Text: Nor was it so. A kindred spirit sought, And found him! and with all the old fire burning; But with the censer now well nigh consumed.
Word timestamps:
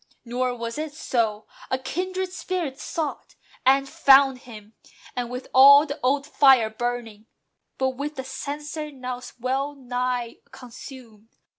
Nor 0.25 0.55
was 0.57 0.79
it 0.79 0.95
so. 0.95 1.45
A 1.69 1.77
kindred 1.77 2.33
spirit 2.33 2.79
sought, 2.79 3.35
And 3.67 3.87
found 3.87 4.39
him! 4.39 4.73
and 5.15 5.29
with 5.29 5.47
all 5.53 5.85
the 5.85 5.99
old 6.01 6.25
fire 6.25 6.71
burning; 6.71 7.27
But 7.77 7.89
with 7.97 8.15
the 8.15 8.23
censer 8.23 8.91
now 8.91 9.21
well 9.39 9.75
nigh 9.75 10.37
consumed. 10.51 11.37